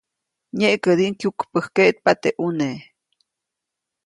[0.57, 2.79] Nyeʼkädiʼuŋ kyukpäjkkeʼtpa teʼ ʼuneʼ.